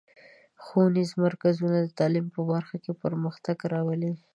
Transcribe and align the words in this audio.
ښوونیز 0.63 1.09
مرکزونه 1.25 1.77
د 1.81 1.89
تعلیم 1.99 2.27
په 2.35 2.41
برخه 2.51 2.75
کې 2.83 2.91
پرمختګ 3.03 3.57
راولي. 3.73 4.13